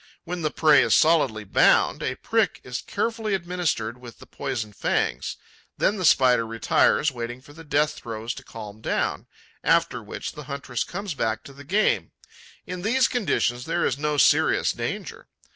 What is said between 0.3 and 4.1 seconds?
the prey is solidly bound, a prick is carefully administered